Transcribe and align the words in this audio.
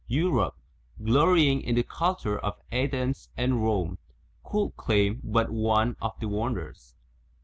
Europe, 0.07 0.55
glorying 1.03 1.61
in 1.61 1.75
the 1.75 1.83
culture 1.83 2.39
of 2.39 2.59
Athens 2.71 3.29
and 3.37 3.61
Rome, 3.61 3.99
could 4.43 4.71
claim 4.75 5.21
but 5.23 5.51
one 5.51 5.95
of 6.01 6.13
the 6.19 6.27
wonders. 6.27 6.95